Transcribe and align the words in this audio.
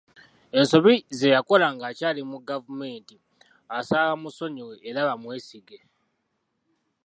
Ensobi 0.57 0.95
ze 1.17 1.27
yakola 1.35 1.65
ng'akyali 1.75 2.21
mu 2.31 2.37
gavumenti, 2.49 3.15
asaba 3.79 4.11
bamusonyiwe 4.11 4.73
era 4.89 5.01
bamwesige. 5.09 5.77